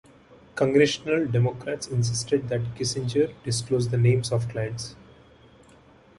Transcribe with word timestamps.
Congressional 0.55 1.27
Democrats 1.27 1.85
insisted 1.85 2.49
that 2.49 2.61
Kissinger 2.73 3.35
disclose 3.43 3.89
the 3.89 3.97
names 3.99 4.31
of 4.31 4.49
clients. 4.49 4.95